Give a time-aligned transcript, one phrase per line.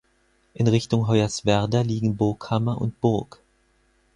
[0.55, 3.39] In Richtung Hoyerswerda liegen Burghammer und Burg.